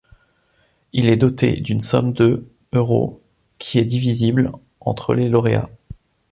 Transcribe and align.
Il 0.93 1.07
est 1.09 1.15
doté 1.15 1.59
d'une 1.61 1.79
somme 1.79 2.11
de 2.13 2.43
euros, 2.73 3.21
qui 3.59 3.77
est 3.77 3.85
divisible 3.85 4.51
entre 4.79 5.13
les 5.13 5.29
lauréats. 5.29 5.69